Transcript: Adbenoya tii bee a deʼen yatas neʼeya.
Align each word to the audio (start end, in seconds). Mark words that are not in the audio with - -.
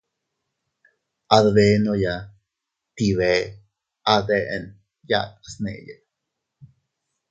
Adbenoya 1.37 2.15
tii 2.95 3.13
bee 3.17 3.41
a 4.11 4.13
deʼen 4.27 4.63
yatas 5.09 5.55
neʼeya. 5.63 5.95